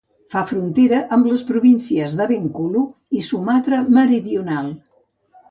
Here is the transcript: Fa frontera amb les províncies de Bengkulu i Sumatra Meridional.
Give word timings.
Fa 0.35 0.41
frontera 0.51 1.01
amb 1.17 1.29
les 1.31 1.43
províncies 1.49 2.15
de 2.21 2.27
Bengkulu 2.33 2.83
i 3.19 3.23
Sumatra 3.29 3.81
Meridional. 4.01 4.75